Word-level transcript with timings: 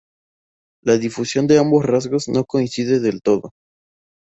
La 0.83 0.97
difusión 0.97 1.45
de 1.45 1.59
ambos 1.59 1.85
rasgos 1.85 2.27
no 2.27 2.43
coincide 2.43 2.99
del 2.99 3.21
todo. 3.21 3.51